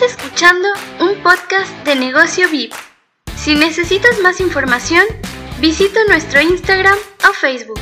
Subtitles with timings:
[0.00, 0.68] Estás escuchando
[1.00, 2.72] un podcast de negocio VIP.
[3.36, 5.04] Si necesitas más información,
[5.60, 6.96] visita nuestro Instagram
[7.28, 7.80] o Facebook,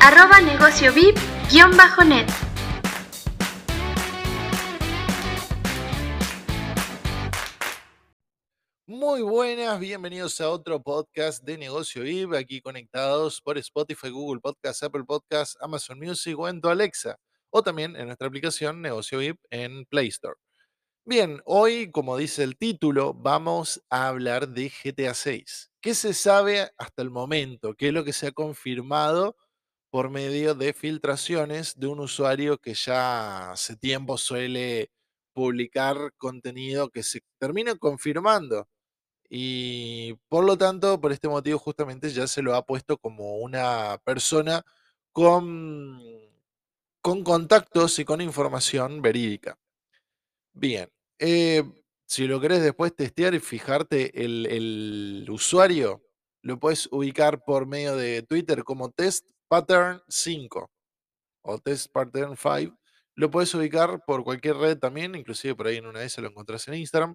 [0.00, 2.28] arroba negocio VIP-net.
[8.86, 14.84] Muy buenas, bienvenidos a otro podcast de Negocio VIP, aquí conectados por Spotify, Google Podcast,
[14.84, 17.16] Apple Podcast, Amazon Music o en tu Alexa,
[17.50, 20.36] o también en nuestra aplicación Negocio VIP en Play Store.
[21.04, 25.70] Bien, hoy, como dice el título, vamos a hablar de GTA 6.
[25.80, 27.74] ¿Qué se sabe hasta el momento?
[27.74, 29.36] ¿Qué es lo que se ha confirmado
[29.90, 34.90] por medio de filtraciones de un usuario que ya hace tiempo suele
[35.34, 38.68] publicar contenido que se termina confirmando?
[39.30, 43.98] Y por lo tanto, por este motivo justamente ya se lo ha puesto como una
[44.04, 44.64] persona
[45.12, 46.00] con,
[47.00, 49.56] con contactos y con información verídica.
[50.54, 50.88] Bien,
[51.18, 51.62] eh,
[52.06, 56.02] si lo querés después testear y fijarte el, usuario,
[56.42, 60.70] lo puedes ubicar por medio de Twitter como Test Pattern 5
[61.42, 62.78] o Test Pattern 5.
[63.14, 66.30] Lo puedes ubicar por cualquier red también, inclusive por ahí en una de esas lo
[66.30, 67.14] encontrás en Instagram.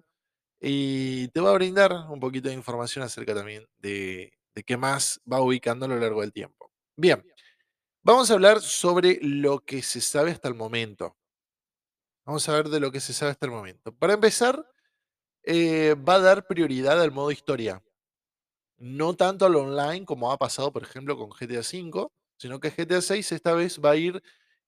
[0.60, 5.20] Y te va a brindar un poquito de información acerca también de, de qué más
[5.30, 6.72] va ubicando a lo largo del tiempo.
[6.96, 7.24] Bien,
[8.02, 11.16] vamos a hablar sobre lo que se sabe hasta el momento.
[12.28, 13.90] Vamos a ver de lo que se sabe hasta el momento.
[13.96, 14.70] Para empezar,
[15.44, 17.82] eh, va a dar prioridad al modo historia.
[18.78, 23.02] No tanto al online como ha pasado, por ejemplo, con GTA V, sino que GTA
[23.02, 24.22] 6 esta vez va a ir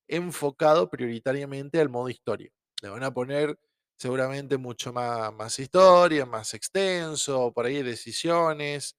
[0.08, 2.50] enfocado prioritariamente al modo historia.
[2.83, 3.58] Le van a poner
[3.98, 8.97] seguramente mucho más, más historia, más extenso, por ahí decisiones.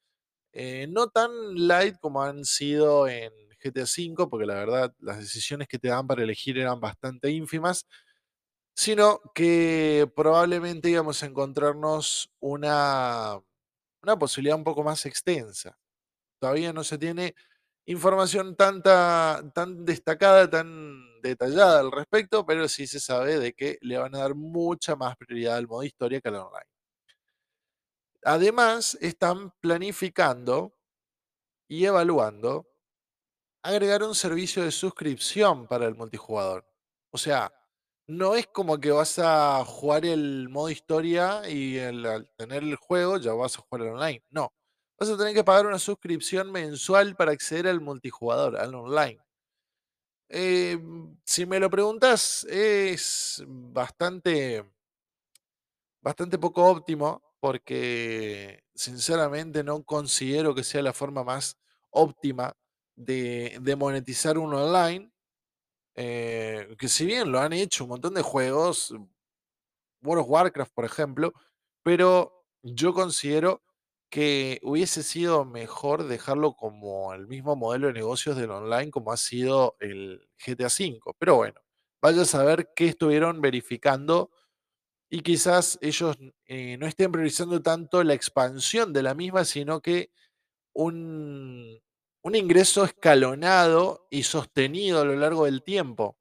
[0.54, 3.32] eh, no tan light como han sido en
[3.64, 7.86] GTA V, porque la verdad las decisiones que te dan para elegir eran bastante ínfimas
[8.82, 13.40] sino que probablemente íbamos a encontrarnos una,
[14.02, 15.78] una posibilidad un poco más extensa.
[16.40, 17.36] Todavía no se tiene
[17.86, 24.00] información tanta, tan destacada, tan detallada al respecto, pero sí se sabe de que le
[24.00, 26.66] van a dar mucha más prioridad al modo historia que al online.
[28.24, 30.76] Además, están planificando
[31.68, 32.68] y evaluando
[33.62, 36.66] agregar un servicio de suscripción para el multijugador.
[37.12, 37.54] O sea,
[38.12, 42.76] no es como que vas a jugar el modo historia y el- al tener el
[42.76, 44.24] juego ya vas a jugar online.
[44.30, 44.54] No.
[45.00, 49.20] Vas a tener que pagar una suscripción mensual para acceder al multijugador, al online.
[50.30, 50.80] Eh,
[51.26, 54.64] si me lo preguntas, es bastante,
[56.02, 61.58] bastante poco óptimo porque sinceramente no considero que sea la forma más
[61.90, 62.54] óptima
[62.96, 65.11] de, de monetizar un online.
[65.96, 68.94] Eh, que si bien lo han hecho un montón de juegos,
[70.04, 71.34] World of Warcraft, por ejemplo,
[71.84, 73.62] pero yo considero
[74.10, 79.18] que hubiese sido mejor dejarlo como el mismo modelo de negocios del online como ha
[79.18, 81.00] sido el GTA V.
[81.18, 81.62] Pero bueno,
[82.02, 84.32] vaya a saber qué estuvieron verificando
[85.10, 90.12] y quizás ellos eh, no estén priorizando tanto la expansión de la misma, sino que
[90.74, 91.80] un,
[92.24, 96.18] un ingreso escalonado y sostenido a lo largo del tiempo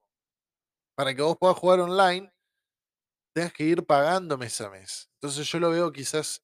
[0.99, 2.31] para que vos puedas jugar online
[3.35, 5.09] tengas que ir pagando mes a mes.
[5.15, 6.43] Entonces yo lo veo quizás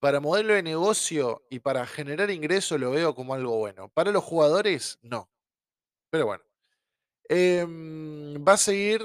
[0.00, 3.90] para modelo de negocio y para generar ingreso lo veo como algo bueno.
[3.94, 5.30] Para los jugadores, no.
[6.10, 6.44] Pero bueno.
[7.28, 9.02] Em, va a seguir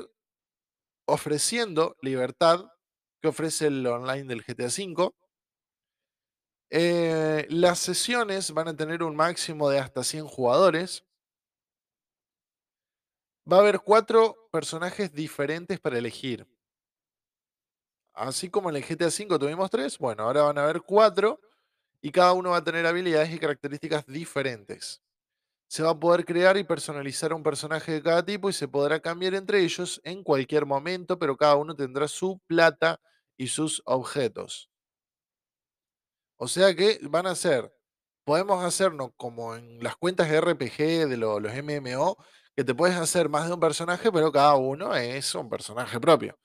[1.07, 2.65] ofreciendo libertad
[3.21, 5.11] que ofrece el online del GTA V.
[6.71, 11.05] Eh, las sesiones van a tener un máximo de hasta 100 jugadores.
[13.51, 16.47] Va a haber cuatro personajes diferentes para elegir.
[18.13, 21.39] Así como en el GTA V tuvimos tres, bueno, ahora van a haber cuatro
[22.01, 25.01] y cada uno va a tener habilidades y características diferentes.
[25.69, 29.01] Se va a poder crear y personalizar un personaje de cada tipo y se podrá
[29.01, 33.01] cambiar entre ellos en cualquier momento, pero cada uno tendrá su plata
[33.37, 34.70] y sus objetos.
[36.43, 37.71] O sea que van a ser,
[38.25, 42.17] podemos hacernos como en las cuentas de RPG de lo- los MMO,
[42.55, 46.37] que te puedes hacer más de un personaje, pero cada uno es un personaje propio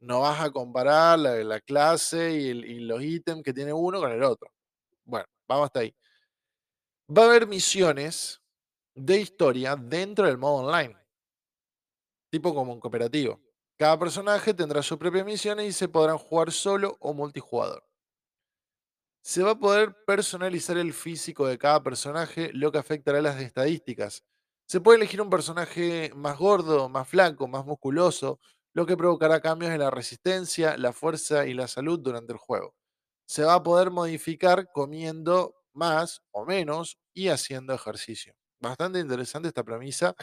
[0.00, 4.22] no vas a comparar la, la clase y los ítems que tiene uno con el
[4.22, 4.50] otro.
[5.04, 5.94] Bueno, vamos hasta ahí.
[7.16, 8.40] Va a haber misiones
[8.94, 10.96] de historia dentro del modo online,
[12.30, 13.40] tipo como un cooperativo.
[13.78, 17.84] Cada personaje tendrá sus propias misiones y se podrán jugar solo o multijugador.
[19.22, 24.24] Se va a poder personalizar el físico de cada personaje, lo que afectará las estadísticas.
[24.66, 28.40] Se puede elegir un personaje más gordo, más flaco, más musculoso,
[28.74, 32.74] lo que provocará cambios en la resistencia, la fuerza y la salud durante el juego.
[33.26, 38.34] Se va a poder modificar comiendo más o menos y haciendo ejercicio.
[38.60, 40.14] Bastante interesante esta premisa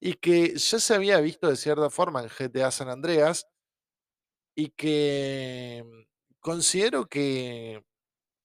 [0.00, 3.46] y que ya se había visto de cierta forma en GTA San Andreas
[4.54, 6.02] y que mm,
[6.40, 7.84] considero que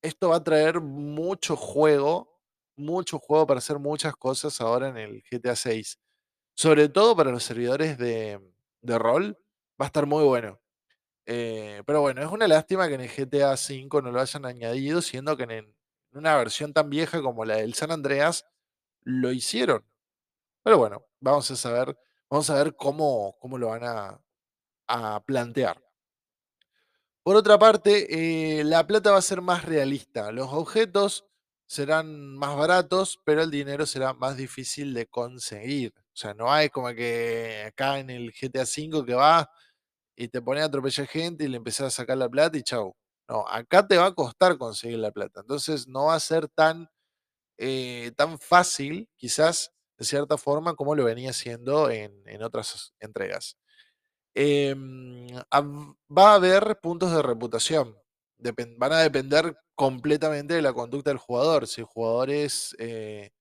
[0.01, 2.39] esto va a traer mucho juego,
[2.75, 5.99] mucho juego para hacer muchas cosas ahora en el GTA 6.
[6.55, 8.39] Sobre todo para los servidores de,
[8.81, 9.37] de rol,
[9.81, 10.59] va a estar muy bueno.
[11.25, 15.01] Eh, pero bueno, es una lástima que en el GTA 5 no lo hayan añadido,
[15.01, 15.75] siendo que en
[16.13, 18.45] una versión tan vieja como la del San Andreas
[19.03, 19.85] lo hicieron.
[20.63, 21.97] Pero bueno, vamos a saber,
[22.29, 23.83] vamos a ver cómo, cómo lo van
[24.87, 25.81] a plantear.
[27.23, 30.31] Por otra parte, eh, la plata va a ser más realista.
[30.31, 31.25] Los objetos
[31.67, 35.93] serán más baratos, pero el dinero será más difícil de conseguir.
[35.97, 39.49] O sea, no hay como que acá en el GTA V que va
[40.15, 42.95] y te pone a atropellar gente y le empezás a sacar la plata y chau.
[43.29, 45.41] No, acá te va a costar conseguir la plata.
[45.41, 46.89] Entonces no va a ser tan,
[47.57, 53.57] eh, tan fácil, quizás de cierta forma, como lo venía siendo en, en otras entregas.
[54.35, 55.27] Em,
[56.17, 57.95] va a haber puntos de reputación.
[58.77, 61.67] van a depender completamente de la conducta del jugador.
[61.67, 63.31] Si el jugador es eh,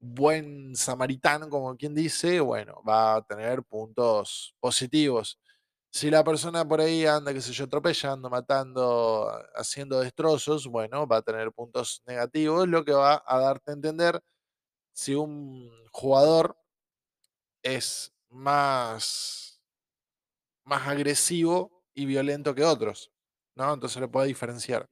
[0.00, 5.38] buen samaritano, como quien dice, bueno, va a tener puntos positivos.
[5.92, 11.18] Si la persona por ahí anda, qué sé yo, atropellando, matando, haciendo destrozos, bueno, va
[11.18, 14.20] a tener puntos negativos, lo que va a darte a entender
[14.94, 16.56] si un jugador
[17.62, 19.51] es más
[20.64, 23.12] más agresivo y violento que otros,
[23.54, 23.72] ¿no?
[23.72, 24.88] Entonces lo puede diferenciar.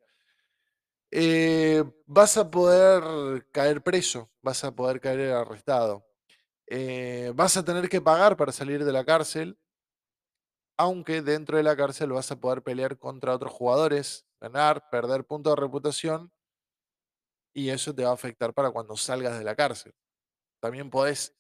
[1.12, 6.06] Eh, vas a poder caer preso, vas a poder caer arrestado.
[6.66, 9.58] Eh, vas a tener que pagar para salir de la cárcel,
[10.76, 15.54] aunque dentro de la cárcel vas a poder pelear contra otros jugadores, ganar, perder puntos
[15.54, 16.32] de reputación,
[17.52, 19.92] y eso te va a afectar para cuando salgas de la cárcel.
[20.60, 21.34] También podés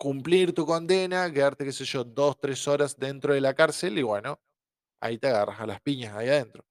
[0.00, 4.02] cumplir tu condena, quedarte, qué sé yo, dos, tres horas dentro de la cárcel y
[4.02, 4.40] bueno,
[4.98, 6.64] ahí te agarras a las piñas ahí adentro.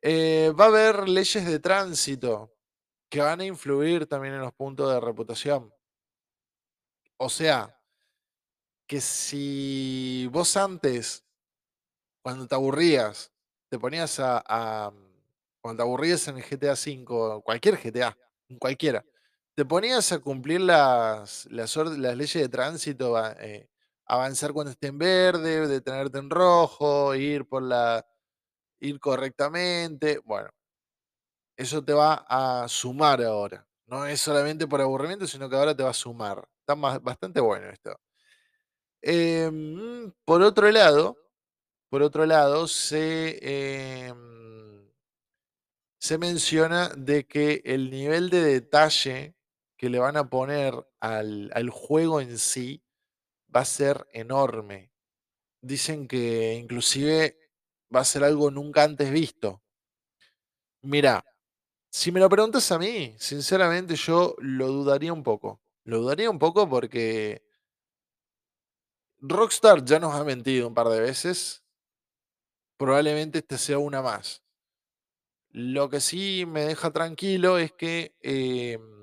[0.00, 2.56] Eh, va a haber leyes de tránsito
[3.10, 5.74] que van a influir también en los puntos de reputación.
[7.18, 7.78] O sea,
[8.86, 11.26] que si vos antes,
[12.22, 13.30] cuando te aburrías,
[13.68, 14.90] te ponías a,
[15.60, 18.16] cuando te aburrías en el GTA V, cualquier GTA,
[18.58, 19.04] cualquiera,
[19.54, 23.68] te ponías a cumplir las, leyes de tránsito, eh,
[24.06, 27.46] avanzar cuando esté en verde, detenerte en rojo, ir
[29.00, 30.20] correctamente.
[30.24, 30.50] Bueno,
[31.56, 33.66] eso te va a sumar ahora.
[33.86, 36.48] No es solamente por aburrimiento, sino que ahora te va a sumar.
[36.60, 37.98] Está bastante bueno esto.
[39.02, 41.16] Em, por otro lado,
[41.90, 44.42] por otro lado, se em,
[45.98, 49.36] se menciona de que el nivel de detalle
[49.82, 52.84] que le van a poner al, juego en sí
[53.52, 54.92] va a ser enorme.
[55.60, 57.36] Dicen que inclusive
[57.92, 59.60] va a ser algo nunca antes visto.
[60.82, 61.24] Mira,
[61.90, 65.60] si me lo preguntas a mí, sinceramente yo lo dudaría un poco.
[65.82, 67.42] Lo dudaría un poco porque
[69.18, 71.64] Rockstar ya nos ha mentido un par de veces.
[72.76, 74.44] Probablemente este sea una más.
[75.50, 79.01] Lo que sí me deja tranquilo es que em,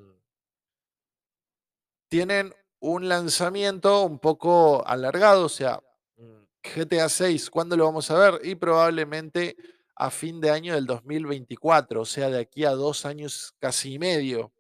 [2.10, 5.80] tienen un lanzamiento un poco alargado, o sea,
[6.18, 8.42] mm, GTA 6, ¿cuándo lo vamos a ver?
[8.46, 9.56] Y probablemente
[9.96, 14.00] a fin de año del 2024, o sea, de aquí a dos años casi y
[14.00, 14.52] medio.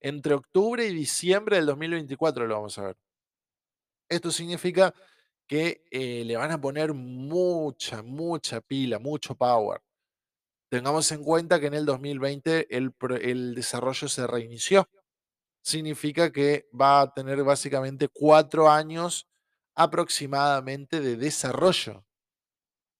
[0.00, 2.96] Entre octubre y diciembre del 2024 lo vamos a ver.
[4.08, 4.94] Esto significa
[5.46, 9.80] que eh, le van a poner mucha, mucha pila, mucho power.
[10.70, 14.88] Tengamos en cuenta que en el 2020 el desarrollo se reinició
[15.62, 19.28] significa que va a tener básicamente cuatro años
[19.74, 22.04] aproximadamente de desarrollo.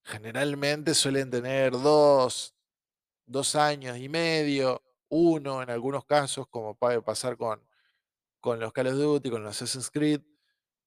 [0.05, 2.55] Generalmente suelen tener dos,
[3.27, 7.63] dos años y medio, uno en algunos casos, como puede pasar con,
[8.41, 10.23] con los Call of Duty, con los Assassin's Creed,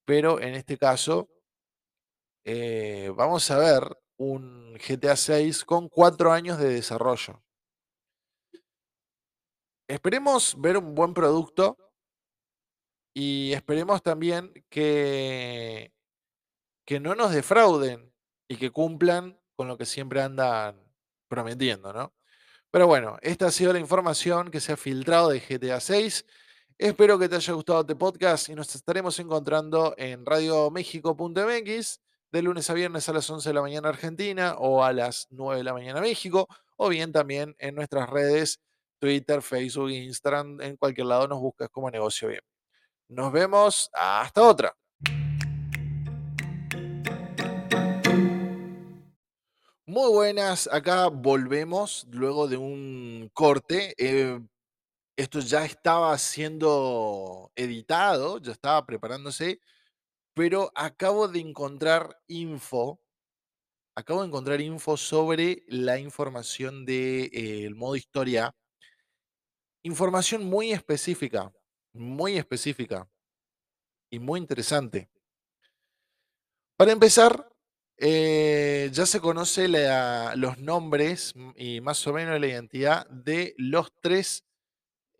[0.04, 1.28] pero en este caso
[2.44, 3.82] eh, vamos a ver
[4.16, 7.42] un GTA 6 con cuatro años de desarrollo.
[9.88, 11.78] Esperemos ver un buen producto
[13.14, 15.92] y esperemos también que,
[16.84, 18.12] que no nos defrauden
[18.48, 20.82] y que cumplan con lo que siempre andan
[21.28, 22.12] prometiendo, ¿no?
[22.70, 26.26] Pero bueno, esta ha sido la información que se ha filtrado de GTA 6.
[26.78, 32.00] Espero que te haya gustado este podcast y nos estaremos encontrando en radiomexico.mx
[32.32, 35.58] de lunes a viernes a las 11 de la mañana Argentina o a las 9
[35.58, 38.60] de la mañana México, o bien también en nuestras redes
[38.98, 42.42] Twitter, Facebook, Instagram, en cualquier lado nos buscas como negocio bien.
[43.08, 44.76] Nos vemos hasta otra.
[49.88, 53.94] Muy buenas, acá volvemos luego de un corte.
[53.98, 54.40] Eh,
[55.16, 59.60] esto ya estaba siendo editado, ya estaba preparándose,
[60.34, 63.00] pero acabo de encontrar info,
[63.94, 68.54] acabo de encontrar info sobre la información del de, eh, modo historia.
[69.86, 71.52] Información muy específica,
[71.92, 73.08] muy específica
[74.10, 75.08] y muy interesante.
[76.76, 77.48] Para empezar,
[77.96, 84.44] eh, ya se conoce los nombres y más o menos la identidad de los tres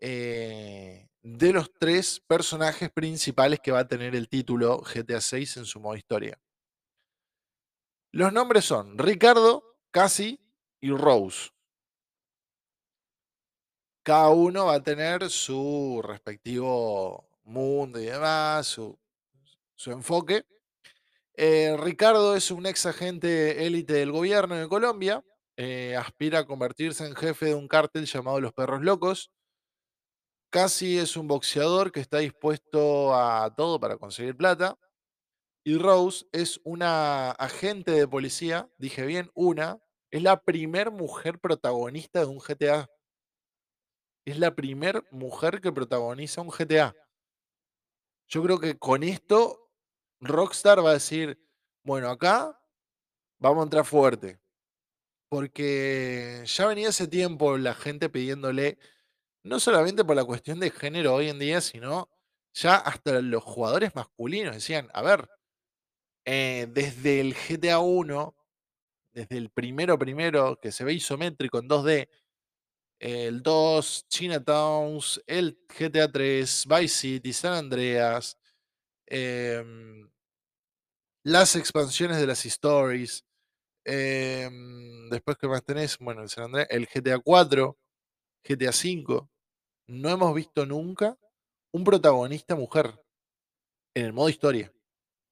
[0.01, 5.65] eh, de los tres personajes principales que va a tener el título GTA 6 en
[5.65, 6.37] su modo historia.
[8.11, 10.41] Los nombres son Ricardo, Cassie
[10.81, 11.51] y Rose.
[14.07, 18.97] Cada uno va a tener su respectivo mundo y demás, su,
[19.75, 20.45] su enfoque.
[21.33, 25.25] Eh, Ricardo es un ex agente élite del gobierno de Colombia.
[25.57, 29.29] Eh, aspira a convertirse en jefe de un cártel llamado Los Perros Locos.
[30.51, 34.77] Casi es un boxeador que está dispuesto a todo para conseguir plata.
[35.65, 39.79] Y Rose es una agente de policía, dije bien, una,
[40.11, 42.89] es la primer mujer protagonista de un GTA.
[44.27, 46.93] Es la primer mujer que protagoniza un GTA.
[48.27, 49.71] Yo creo que con esto
[50.19, 51.39] Rockstar va a decir,
[51.81, 52.59] bueno, acá
[53.39, 54.37] vamos a entrar fuerte.
[55.29, 58.77] Porque ya venía ese tiempo la gente pidiéndole,
[59.43, 62.09] no solamente por la cuestión de género hoy en día, sino
[62.53, 65.29] ya hasta los jugadores masculinos decían, a ver,
[66.25, 68.35] eh, desde el GTA 1,
[69.13, 72.09] desde el primero primero, que se ve isométrico en 2D,
[72.99, 78.37] el 2, Chinatowns, el GTA 3, Vice City, San Andreas,
[79.07, 80.09] em,
[81.25, 83.25] las expansiones de las stories.
[83.85, 85.97] Em, después, que más tenés?
[85.99, 87.77] Bueno, el San Andreas, el GTA 4,
[88.43, 89.29] GTA 5.
[89.87, 91.17] No hemos visto nunca
[91.73, 92.99] un protagonista mujer
[93.95, 94.73] en el modo historia.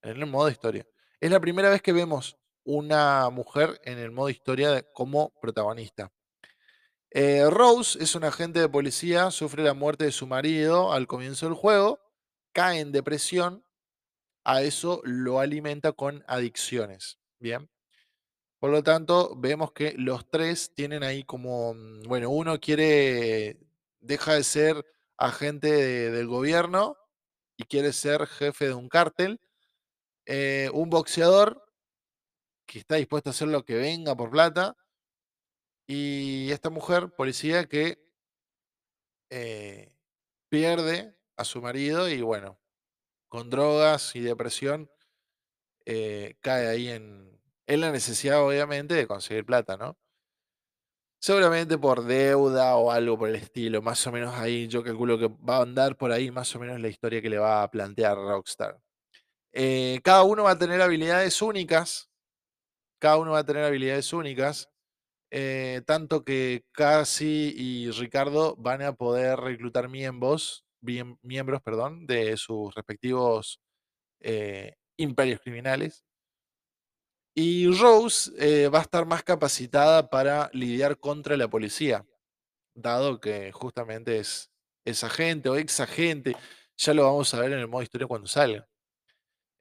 [0.03, 0.87] En el modo historia.
[1.21, 6.11] Es la primera vez que vemos una mujer en el modo historia como protagonista.
[7.11, 11.45] Eh, Rose es un agente de policía, sufre la muerte de su marido al comienzo
[11.45, 11.99] del juego,
[12.51, 13.63] cae en depresión,
[14.43, 17.19] a eso lo alimenta con adicciones.
[17.39, 17.69] Bien.
[18.59, 23.59] Por lo tanto, vemos que los tres tienen ahí como, mm, bueno, uno quiere,
[23.99, 24.85] deja de ser
[25.17, 25.69] agente
[26.11, 26.97] del gobierno
[27.57, 29.39] y quiere ser jefe de un cártel.
[30.25, 31.63] Eh, un boxeador
[32.65, 34.75] que está dispuesto a hacer lo que venga por plata
[35.87, 37.99] y esta mujer, policía, que
[39.29, 39.93] eh,
[40.49, 42.59] pierde a su marido y bueno,
[43.29, 44.89] con drogas y depresión,
[45.85, 49.97] eh, cae ahí en, en la necesidad, obviamente, de conseguir plata, ¿no?
[51.19, 55.27] Seguramente por deuda o algo por el estilo, más o menos ahí yo calculo que
[55.27, 58.15] va a andar por ahí más o menos la historia que le va a plantear
[58.15, 58.79] Rockstar.
[59.53, 62.11] Eh, cada uno va a tener habilidades únicas,
[62.99, 64.69] cada uno va a tener habilidades únicas.
[65.37, 72.73] Eh, tanto que Casi y Ricardo van a poder reclutar miembros, miembros perdón, de sus
[72.73, 73.59] respectivos
[74.21, 76.05] eh, imperios criminales.
[77.35, 82.05] Y Rose eh, va a estar más capacitada para lidiar contra la policía,
[82.73, 84.49] dado que justamente es,
[84.85, 86.37] es agente o ex agente.
[86.77, 88.65] Ya lo vamos a ver en el modo historia cuando salga.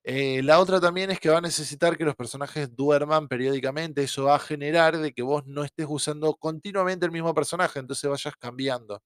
[0.07, 4.03] Eh, la otra también es que va a necesitar que los personajes duerman periódicamente.
[4.03, 8.11] Eso va a generar de que vos no estés usando continuamente el mismo personaje, entonces
[8.11, 9.01] vayas cambiando.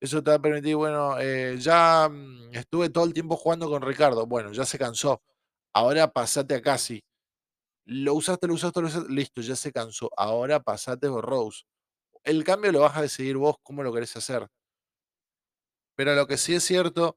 [0.00, 3.82] Eso te va a permitir, bueno, eh, ya mm, estuve todo el tiempo jugando con
[3.82, 4.26] Ricardo.
[4.26, 5.22] Bueno, ya se cansó.
[5.74, 7.02] Ahora pasate a Casi.
[7.86, 9.12] Lo usaste, lo usaste, lo usaste.
[9.12, 10.10] Listo, ya se cansó.
[10.16, 11.64] Ahora pasate a Rose.
[12.24, 14.48] El cambio lo vas a decidir vos cómo lo querés hacer.
[15.96, 17.16] Pero lo que sí es cierto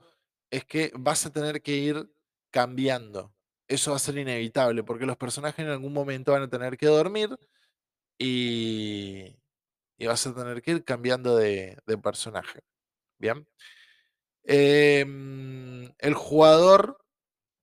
[0.52, 2.10] es que vas a tener que ir
[2.52, 3.34] cambiando.
[3.68, 6.88] Eso va a ser inevitable, porque los personajes en algún momento van a tener que
[6.88, 7.30] dormir
[8.18, 9.36] y,
[10.06, 12.62] vas a tener que ir cambiando de, personaje.
[13.20, 13.48] Bien.
[14.44, 16.98] Em, el jugador,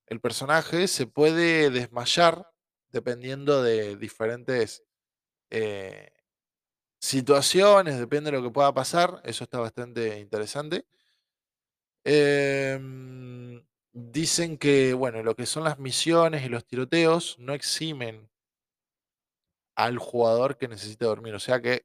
[0.07, 2.47] el personaje, se puede desmayar
[2.89, 4.83] dependiendo de diferentes
[5.49, 6.11] eh,
[6.99, 9.21] situaciones, depende de lo que pueda pasar.
[9.25, 10.85] Eso está bastante interesante.
[12.03, 12.79] Eh,
[13.97, 18.29] dicen que, bueno, lo que son las misiones y los tiroteos no eximen
[19.75, 21.33] al jugador que necesite dormir.
[21.33, 21.83] O sea que,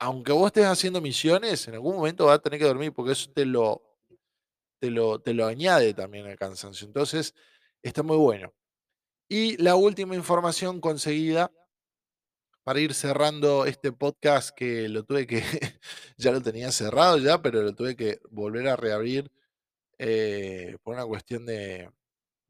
[0.00, 3.30] aunque vos estés haciendo misiones, en algún momento vas a tener que dormir porque eso
[3.32, 3.82] te lo,
[4.80, 6.86] te lo, te lo añade también al cansancio.
[6.86, 7.34] Entonces,
[7.82, 8.52] está muy bueno.
[9.28, 11.52] Y la última información conseguida
[12.64, 15.42] para ir cerrando este podcast que lo tuve que,
[16.16, 19.30] ya lo tenía cerrado ya, pero lo tuve que volver a reabrir
[19.98, 21.90] eh, por una cuestión de,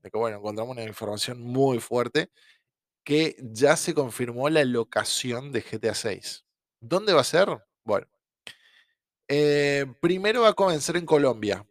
[0.03, 2.31] que, bueno, encontramos una información muy fuerte
[3.05, 6.45] que ya se confirmó la locación de GTA 6.
[6.81, 7.49] ¿Dónde va a ser?
[7.85, 8.07] Bueno,
[9.29, 11.67] eh, primero va a comenzar en Colombia,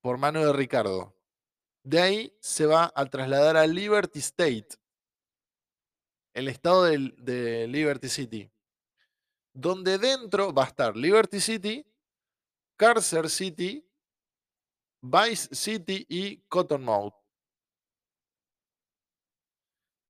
[0.00, 1.16] por mano de Ricardo.
[1.82, 4.68] De ahí se va a trasladar a Liberty State,
[6.34, 8.50] el estado de, de Liberty City,
[9.52, 11.86] donde dentro va a estar Liberty City,
[12.76, 13.84] Carcer City,
[15.04, 17.12] Vice City y Cottonmouth.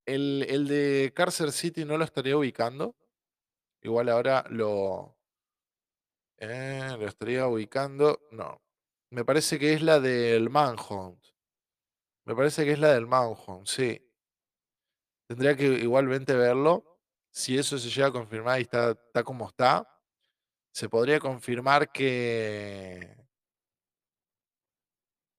[0.05, 2.95] El, el de Carcer City no lo estaría ubicando.
[3.81, 5.17] Igual ahora lo,
[6.37, 8.21] eh, lo estaría ubicando.
[8.31, 8.61] No.
[9.09, 11.21] Me parece que es la del Manhunt.
[12.25, 14.01] Me parece que es la del Manhunt, sí.
[15.27, 17.01] Tendría que igualmente verlo.
[17.31, 19.85] Si eso se llega a confirmar y está, está como está,
[20.71, 23.24] se podría confirmar que,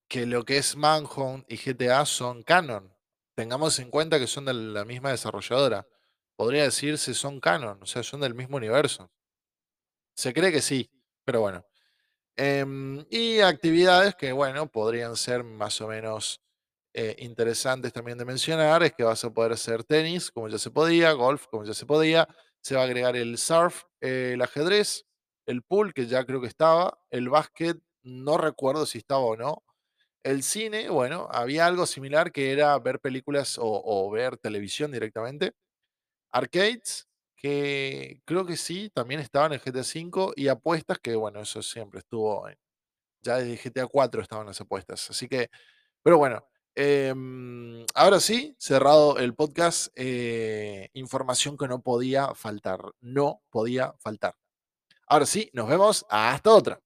[0.09, 2.95] que lo que es Manhunt y GTA son canon.
[3.35, 5.87] Tengamos en cuenta que son de la misma desarrolladora.
[6.37, 9.11] Podría decirse son canon, o sea, son del mismo universo.
[10.17, 10.91] Se cree que sí,
[11.25, 11.65] pero bueno.
[12.37, 16.43] Em, y actividades que, bueno, podrían ser más o menos
[16.95, 20.71] eh, interesantes también de mencionar, es que vas a poder hacer tenis, como ya se
[20.71, 22.29] podía, golf, como ya se podía,
[22.63, 25.07] se va a agregar el surf, el ajedrez,
[25.47, 29.66] el pool, que ya creo que estaba, el básquet, no recuerdo si estaba o no,
[30.27, 35.53] el cine, bueno, había algo similar que era ver películas o, ver televisión directamente.
[36.33, 40.33] Arcades, que creo que sí, también estaban en GTA V.
[40.37, 42.49] Y apuestas, que bueno, eso siempre estuvo
[43.23, 45.11] ya desde GTA 4 estaban las apuestas.
[45.11, 45.51] Así que,
[46.03, 53.43] pero bueno, em, ahora sí, cerrado el podcast, eh, información que no podía faltar, no
[53.51, 54.35] podía faltar.
[55.09, 56.81] Ahora sí, nos vemos hasta otra.